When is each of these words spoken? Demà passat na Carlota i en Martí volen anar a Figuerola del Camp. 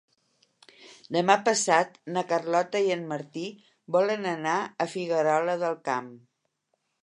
Demà 1.15 1.35
passat 1.49 1.99
na 2.15 2.23
Carlota 2.31 2.81
i 2.87 2.89
en 2.97 3.05
Martí 3.13 3.45
volen 3.97 4.27
anar 4.33 4.57
a 4.87 4.91
Figuerola 4.97 5.61
del 5.67 5.81
Camp. 5.93 6.13